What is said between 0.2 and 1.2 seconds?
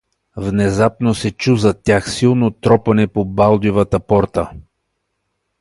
Внезапно